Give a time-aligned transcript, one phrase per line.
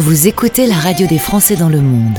[0.00, 2.18] Vous écoutez la radio des Français dans le monde.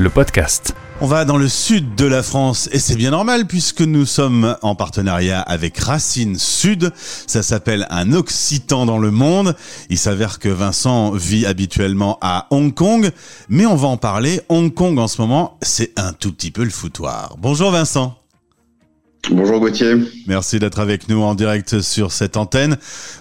[0.00, 0.74] Le podcast.
[1.00, 4.56] On va dans le sud de la France et c'est bien normal puisque nous sommes
[4.62, 6.92] en partenariat avec Racine Sud.
[7.28, 9.54] Ça s'appelle un Occitan dans le monde.
[9.90, 13.12] Il s'avère que Vincent vit habituellement à Hong Kong,
[13.48, 14.40] mais on va en parler.
[14.48, 17.36] Hong Kong en ce moment, c'est un tout petit peu le foutoir.
[17.38, 18.23] Bonjour Vincent.
[19.30, 19.94] Bonjour Gauthier.
[20.26, 22.76] Merci d'être avec nous en direct sur cette antenne.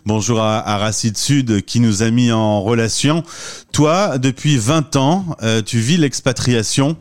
[0.05, 3.23] Bonjour à, à Racine Sud qui nous a mis en relation.
[3.71, 6.97] Toi, depuis 20 ans, euh, tu vis l'expatriation.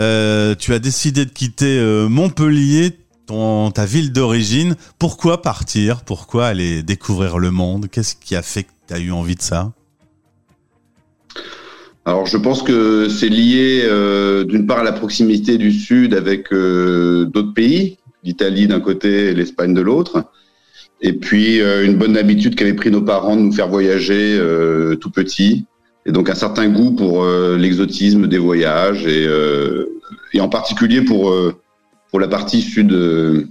[0.00, 2.92] Euh, tu as décidé de quitter euh, Montpellier,
[3.26, 4.76] ton, ta ville d'origine.
[5.00, 6.02] Pourquoi partir?
[6.02, 7.88] Pourquoi aller découvrir le monde?
[7.90, 9.72] Qu'est-ce qui a fait que tu as eu envie de ça?
[12.04, 13.88] Alors je pense que c'est lié
[14.46, 19.74] d'une part à la proximité du Sud avec d'autres pays, l'Italie d'un côté et l'Espagne
[19.74, 20.24] de l'autre.
[21.00, 24.96] Et puis euh, une bonne habitude qu'avaient pris nos parents de nous faire voyager euh,
[24.96, 25.66] tout petit.
[26.06, 29.28] Et donc un certain goût pour euh, l'exotisme des voyages et,
[30.32, 31.34] et en particulier pour,
[32.10, 33.48] pour la partie sud,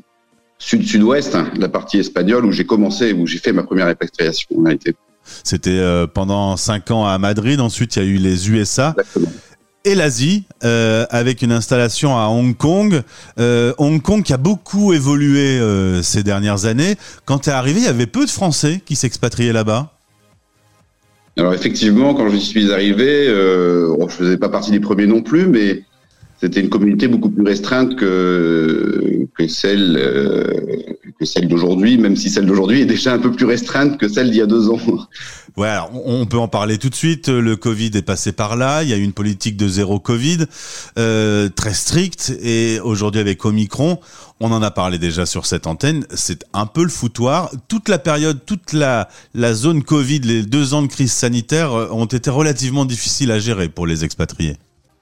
[0.59, 4.63] sud-sud-ouest, hein, la partie espagnole où j'ai commencé, où j'ai fait ma première expatriation en
[4.63, 4.95] réalité.
[5.43, 7.59] C'était pendant 5 ans à Madrid.
[7.59, 8.93] Ensuite, il y a eu les USA.
[8.97, 9.31] Exactement.
[9.85, 13.01] Et l'Asie euh, avec une installation à Hong Kong.
[13.39, 16.95] Euh, Hong Kong qui a beaucoup évolué euh, ces dernières années.
[17.25, 19.91] Quand tu es arrivé, il y avait peu de Français qui s'expatriaient là-bas.
[21.35, 25.83] Alors effectivement, quand je suis arrivé, je faisais pas partie des premiers non plus, mais
[26.39, 29.95] c'était une communauté beaucoup plus restreinte que que celle
[31.19, 34.29] que celle d'aujourd'hui, même si celle d'aujourd'hui est déjà un peu plus restreinte que celle
[34.29, 34.77] d'il y a deux ans.
[35.55, 37.29] Ouais, alors, on peut en parler tout de suite.
[37.29, 38.81] Le Covid est passé par là.
[38.81, 40.45] Il y a eu une politique de zéro Covid
[40.97, 42.33] euh, très stricte.
[42.41, 43.99] Et aujourd'hui, avec Omicron,
[44.39, 46.05] on en a parlé déjà sur cette antenne.
[46.13, 47.51] C'est un peu le foutoir.
[47.67, 51.87] Toute la période, toute la, la zone Covid, les deux ans de crise sanitaire euh,
[51.91, 54.57] ont été relativement difficiles à gérer pour les expatriés.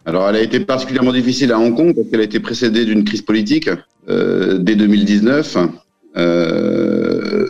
[0.05, 3.03] Alors elle a été particulièrement difficile à Hong Kong parce qu'elle a été précédée d'une
[3.03, 3.69] crise politique
[4.09, 5.57] euh, dès 2019.
[6.17, 7.47] Euh,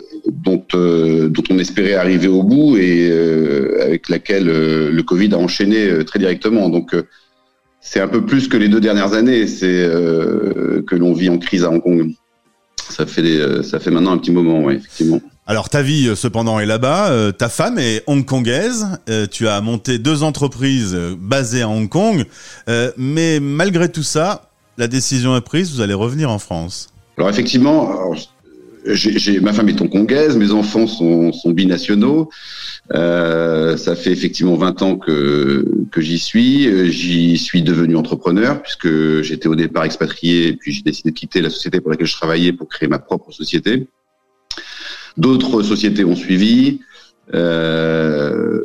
[0.52, 5.34] dont, euh, dont on espérait arriver au bout et euh, avec laquelle euh, le Covid
[5.34, 6.70] a enchaîné très directement.
[6.70, 6.96] Donc
[7.80, 9.88] c'est un peu plus que les deux dernières années, c'est
[10.88, 12.12] que l'on vit en crise à Hong Kong.
[12.90, 15.20] Ça fait des- ça fait maintenant un petit moment, ouais, effectivement.
[15.48, 18.86] Alors ta vie cependant est là-bas, ta femme est hongkongaise,
[19.32, 22.26] tu as monté deux entreprises basées à Hong Kong,
[22.98, 26.90] mais malgré tout ça, la décision est prise, vous allez revenir en France.
[27.18, 28.16] Alors effectivement, alors,
[29.42, 32.30] ma femme est hongkongaise, mes enfants sont, sont binationaux.
[32.94, 36.92] Euh, ça fait effectivement 20 ans que, que j'y suis.
[36.92, 41.42] J'y suis devenu entrepreneur puisque j'étais au départ expatrié et puis j'ai décidé de quitter
[41.42, 43.88] la société pour laquelle je travaillais pour créer ma propre société.
[45.18, 46.82] D'autres sociétés ont suivi.
[47.34, 48.62] Euh,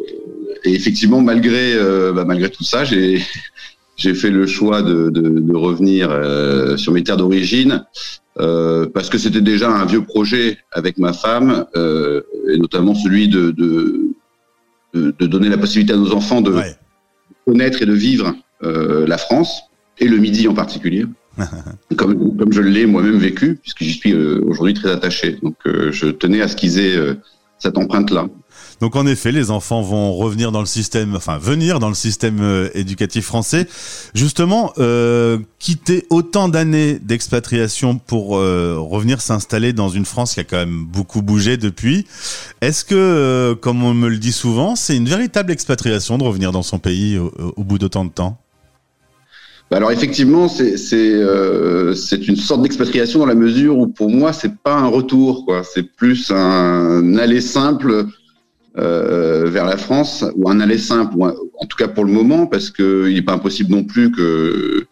[0.65, 3.23] et effectivement, malgré, euh, bah, malgré tout ça, j'ai,
[3.97, 7.85] j'ai fait le choix de, de, de revenir euh, sur mes terres d'origine
[8.39, 13.29] euh, parce que c'était déjà un vieux projet avec ma femme euh, et notamment celui
[13.29, 14.11] de, de,
[14.95, 16.77] de, donner la possibilité à nos enfants de Ouais.
[17.47, 19.63] connaître et de vivre euh, la France
[19.99, 21.07] et le Midi en particulier.
[21.97, 25.39] comme, comme je l'ai moi-même vécu, puisque j'y suis euh, aujourd'hui très attaché.
[25.43, 27.15] Donc euh, je tenais à ce qu'ils aient euh,
[27.59, 28.27] cette empreinte-là.
[28.81, 32.41] Donc en effet, les enfants vont revenir dans le système, enfin venir dans le système
[32.41, 33.67] euh, éducatif français.
[34.15, 40.45] Justement, euh, quitter autant d'années d'expatriation pour euh, revenir s'installer dans une France qui a
[40.45, 42.07] quand même beaucoup bougé depuis.
[42.61, 46.53] Est-ce que, euh, comme on me le dit souvent, c'est une véritable expatriation de revenir
[46.53, 48.39] dans son pays au, au bout d'autant de temps?
[49.71, 51.95] Bah alors effectivement, c'est euh,
[52.29, 55.45] une sorte d'expatriation dans la mesure où pour moi c'est pas un retour
[55.75, 58.07] c'est plus un aller simple
[58.79, 62.69] euh, vers la France ou un aller simple, en tout cas pour le moment, parce
[62.69, 64.87] que il n'est pas impossible non plus que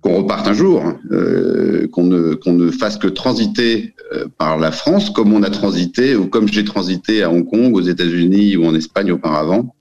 [0.00, 4.70] qu'on reparte un jour, euh, qu'on ne qu'on ne fasse que transiter euh, par la
[4.70, 8.64] France comme on a transité ou comme j'ai transité à Hong Kong, aux États-Unis ou
[8.64, 9.74] en Espagne auparavant.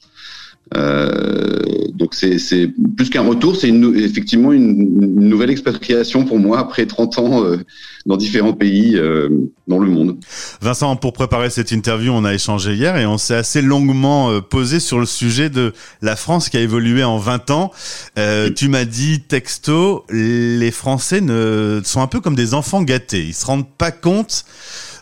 [0.78, 1.60] Euh,
[1.94, 7.20] donc c'est plus qu'un retour, c'est effectivement une, une nouvelle expatriation pour moi après 30
[7.20, 7.58] ans euh,
[8.06, 9.30] dans différents pays euh,
[9.68, 10.18] dans le monde.
[10.62, 14.80] Vincent, pour préparer cette interview, on a échangé hier et on s'est assez longuement posé
[14.80, 17.72] sur le sujet de la France qui a évolué en 20 ans.
[18.18, 23.26] Euh, tu m'as dit texto, les Français ne sont un peu comme des enfants gâtés.
[23.26, 24.46] Ils se rendent pas compte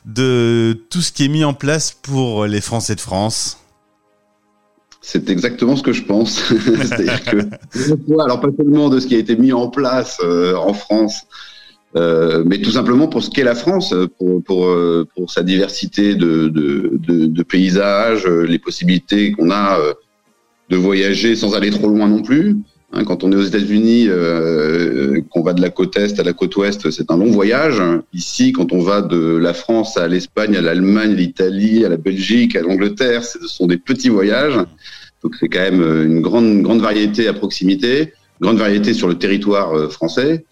[0.05, 3.59] de tout ce qui est mis en place pour les Français de France.
[5.09, 6.43] C'est exactement ce que je pense.
[6.81, 7.37] C'est-à-dire que,
[8.21, 11.21] alors pas seulement de ce qui a été mis en place euh, en France
[11.95, 14.61] Euh, mais tout simplement pour ce qu'est la France, pour, pour,
[15.15, 19.79] pour sa diversité de, de, paysages, les possibilités qu'on a
[20.69, 22.57] de voyager sans aller trop loin non plus.
[22.93, 26.31] Hein, quand on est aux États-Unis, euh, qu'on va de la côte est à la
[26.33, 27.81] côte ouest, c'est un long voyage.
[28.13, 32.55] Ici, quand on va de la France à l'Espagne, à l'Allemagne, l'Italie, à la Belgique,
[32.55, 34.57] à l'Angleterre, ce sont des petits voyages.
[35.23, 39.73] Donc c'est quand même une grande, grande variété à proximité, grande variété sur le territoire
[39.73, 40.45] euh, français.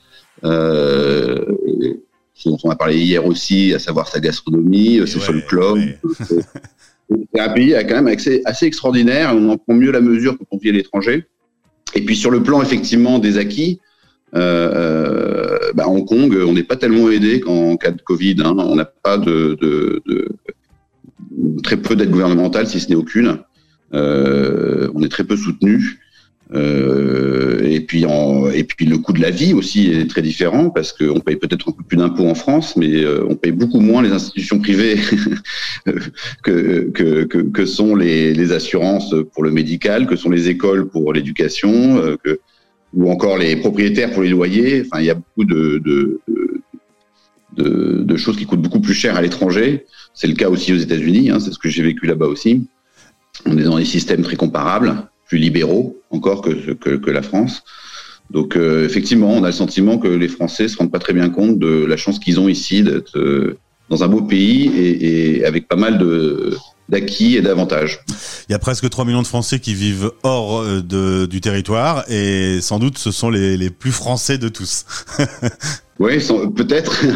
[0.44, 1.46] Euh,
[2.34, 5.78] ce dont on a parlé hier aussi, à savoir sa gastronomie, ses ouais, folklore.
[7.10, 9.34] C'est un pays quand même assez, assez extraordinaire.
[9.36, 11.26] On en prend mieux la mesure quand on vit à l'étranger.
[11.94, 13.80] Et puis sur le plan effectivement des acquis,
[14.36, 18.38] euh, euh, bah Hong Kong, on n'est pas tellement aidé qu'en cas de Covid.
[18.44, 18.56] Hein.
[18.58, 20.28] On n'a pas de, de, de,
[21.64, 23.40] très peu d'aide gouvernementale, si ce n'est aucune.
[23.95, 26.00] Euh, on est très peu soutenu.
[26.53, 28.06] Euh, et puis
[28.53, 31.69] et puis le coût de la vie aussi est très différent parce qu'on paye peut-être
[31.69, 35.00] un peu plus d'impôts en France, mais euh, on paye beaucoup moins les institutions privées
[36.44, 42.15] que, sont les, assurances pour le médical, que sont les écoles pour l'éducation,
[42.94, 44.86] ou encore les propriétaires pour les loyers.
[45.00, 46.19] Il y a beaucoup de
[48.18, 49.86] choses qui coûtent beaucoup plus cher à l'étranger.
[50.13, 51.31] C'est le cas aussi aux États-Unis.
[51.31, 52.68] Hein, c'est ce que j'ai vécu là-bas aussi.
[53.45, 57.63] On est dans des systèmes très comparables plus libéraux encore que, que, que la France.
[58.31, 61.30] Donc euh, effectivement, on a le sentiment que les Français se rendent pas très bien
[61.30, 63.57] compte de la chance qu'ils ont ici d'être euh,
[63.89, 66.57] dans un beau pays et, et avec pas mal de
[66.88, 68.01] d'acquis et d'avantages.
[68.47, 72.03] Il y a presque 3 millions de Français qui vivent hors euh, de, du territoire
[72.09, 74.86] et sans doute ce sont les, les plus français de tous.
[76.00, 76.18] Oui,
[76.56, 77.03] peut-être.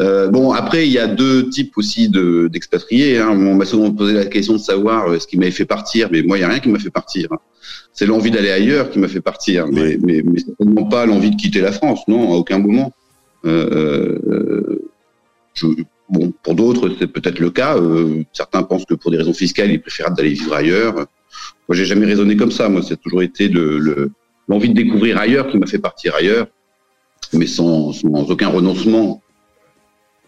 [0.00, 3.18] Euh, bon, après, il y a deux types aussi de, d'expatriés.
[3.18, 3.28] Hein.
[3.30, 6.22] On m'a souvent posé la question de savoir euh, ce qui m'avait fait partir, mais
[6.22, 7.28] moi, il n'y a rien qui m'a fait partir.
[7.92, 11.36] C'est l'envie d'aller ailleurs qui m'a fait partir, mais, mais, mais certainement pas l'envie de
[11.36, 12.92] quitter la France, non, à aucun moment.
[13.44, 14.88] Euh, euh
[15.54, 15.66] je,
[16.08, 17.76] bon, pour d'autres, c'est peut-être le cas.
[17.76, 20.94] Euh, certains pensent que pour des raisons fiscales, il est préférable d'aller vivre ailleurs.
[20.94, 22.68] Moi, j'ai jamais raisonné comme ça.
[22.70, 24.10] Moi, c'est toujours été le, le,
[24.48, 26.46] l'envie de découvrir ailleurs qui m'a fait partir ailleurs
[27.32, 29.22] mais sans, sans aucun renoncement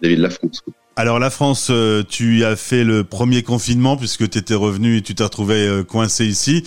[0.01, 0.63] vis-à-vis de la France.
[0.97, 5.03] Alors la France, euh, tu as fait le premier confinement puisque tu étais revenu et
[5.03, 6.63] tu t'es retrouvé euh, coincé ici.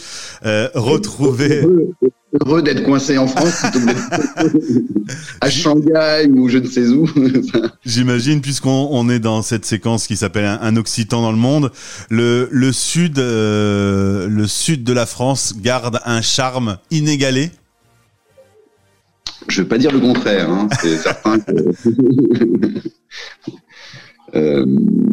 [0.46, 1.62] Euh, retrouvé...
[1.62, 1.94] Heureux,
[2.46, 3.64] heureux d'être coincé en France
[5.42, 7.08] à Shanghai ou je ne sais où.
[7.86, 11.72] J'imagine, puisqu'on on est dans cette séquence qui s'appelle un, un, Occitan dans le monde,
[12.10, 17.52] le, le sud, euh, le sud de la France garde un charme inégalé
[19.48, 20.50] je ne vais pas dire le contraire.
[20.50, 20.68] Hein.
[20.82, 21.54] C'est certain que.
[24.36, 24.66] euh,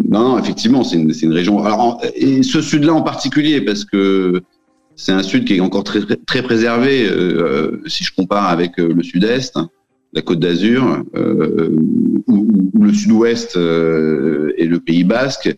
[0.09, 1.65] non, effectivement, c'est une, une, région.
[1.65, 4.43] Alors, et ce sud-là en particulier, parce que
[4.97, 8.93] c'est un sud qui est encore très, très préservé, euh, si je compare avec euh,
[8.93, 9.59] le sud-est,
[10.15, 11.71] la Côte d'Azur, euh,
[12.29, 15.55] ou, ou, le sud-ouest euh, et le Pays Basque.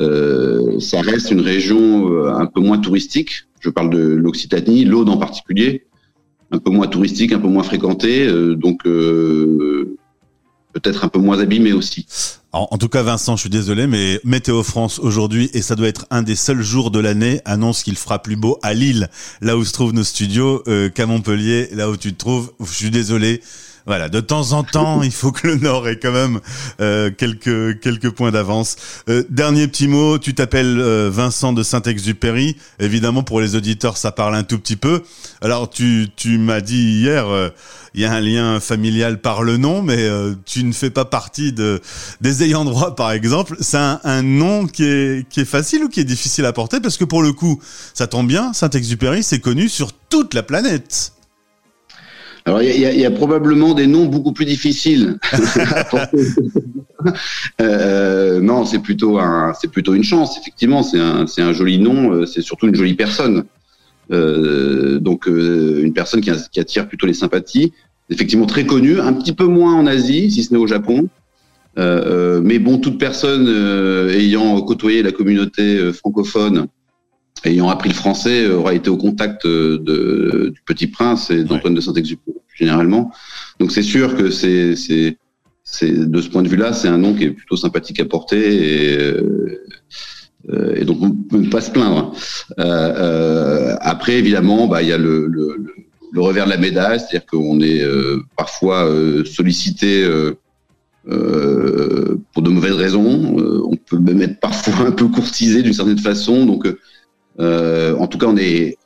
[0.00, 3.46] Euh, ça reste une région un peu moins touristique.
[3.60, 5.84] Je parle de l'Occitanie, l'Aude en particulier
[6.52, 9.96] un peu moins touristique, un peu moins fréquenté, euh, donc euh,
[10.72, 12.06] peut-être un peu moins abîmé aussi.
[12.54, 16.04] En, tout cas, Vincent, je suis désolé, mais Météo France aujourd'hui, et ça doit être
[16.10, 19.08] un des seuls jours de l'année, annonce qu'il fera plus beau à Lille,
[19.40, 22.52] là où se trouvent nos studios, euh, qu'à Montpellier, là où tu te trouves.
[22.60, 23.40] Je suis désolé.
[23.86, 26.40] Voilà, de temps en temps, il faut que le Nord ait quand même
[26.80, 28.76] euh, quelques quelques points d'avance.
[29.08, 32.56] Euh, dernier petit mot, tu t'appelles euh, Vincent de Saint-Exupéry.
[32.78, 35.02] Évidemment, pour les auditeurs, ça parle un tout petit peu.
[35.40, 37.48] Alors, tu tu m'as dit hier, euh,
[37.94, 41.04] il y a un lien familial par le nom, mais euh, tu ne fais pas
[41.04, 41.80] partie de
[42.20, 43.56] des ayants droit, par exemple.
[43.60, 46.80] C'est un, un, nom qui est qui est facile ou qui est difficile à porter?
[46.80, 47.60] Parce que pour le coup,
[47.94, 48.52] ça tombe bien.
[48.52, 51.12] Saint-Exupéry, c'est connu sur toute la planète.
[52.44, 55.18] Alors, il y, y, a probablement des noms beaucoup plus difficiles.
[57.60, 60.38] euh, non, c'est plutôt un, c'est plutôt une chance.
[60.38, 62.12] Effectivement, c'est un, c'est un joli nom.
[62.12, 63.44] Euh, c'est surtout une jolie personne.
[64.10, 67.72] Euh, donc, euh, une personne qui, qui, attire plutôt les sympathies.
[68.10, 71.08] Effectivement, très connue, un petit peu moins en Asie, si ce n'est au Japon.
[71.78, 73.48] Euh, mais bon, toute personne
[74.10, 76.66] ayant côtoyé la communauté francophone
[77.44, 81.44] ayant appris le français, euh, aura été au contact euh, de, du Petit Prince et
[81.44, 83.10] d'Antoine de Saint-Exupéry généralement.
[83.58, 84.74] Donc c'est sûr que c'est
[85.64, 88.94] c'est de ce point de vue-là, c'est un nom qui est plutôt sympathique à porter
[88.94, 89.16] et
[90.50, 92.12] euh, et donc on peut pas se plaindre.
[92.58, 95.56] Euh, euh, après évidemment, bah il y a le, le,
[96.12, 98.88] le, revers de la médaille, c'est-à-dire qu'on est, euh, parfois
[99.24, 100.04] sollicité
[101.04, 103.36] pour de mauvaises raisons.
[103.64, 106.44] on peut même être parfois un peu courtisé d'une certaine façon.
[106.46, 106.66] Donc
[107.38, 108.78] en tout cas, on est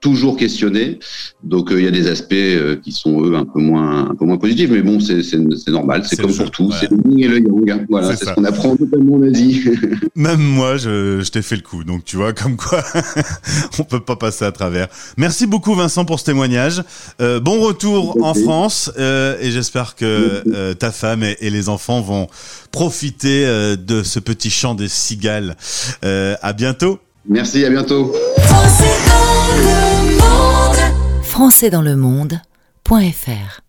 [0.00, 0.98] toujours questionné.
[1.42, 4.14] Donc euh, il y a des aspects euh, qui sont eux un peu moins un
[4.14, 7.28] peu moins positifs, mais bon c'est normal, c'est comme pour tout, c'est le yin et
[7.28, 7.70] le yang.
[7.70, 7.86] Hein.
[7.88, 9.64] Voilà, c'est ce qu'on apprend notamment en Asie.
[10.14, 12.82] Même moi, je, je t'ai fait le coup, donc tu vois comme quoi
[13.78, 14.88] on peut pas passer à travers.
[15.16, 16.82] Merci beaucoup Vincent pour ce témoignage.
[17.20, 21.68] Euh, bon retour en France euh, et j'espère que euh, ta femme et, et, les
[21.68, 22.28] enfants vont
[22.70, 25.56] profiter de ce petit chant des cigales.
[26.02, 27.00] à bientôt.
[27.28, 28.12] Merci, à bientôt.
[31.22, 33.65] Français dans le monde.fr